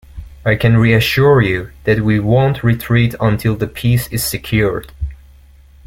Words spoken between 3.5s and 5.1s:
the peace is secured.